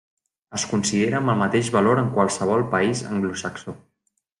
Es 0.59 0.63
considera 0.71 1.19
amb 1.21 1.33
el 1.35 1.39
mateix 1.43 1.71
valor 1.77 2.03
en 2.05 2.11
qualsevol 2.19 2.67
país 2.77 3.09
anglosaxó. 3.15 3.81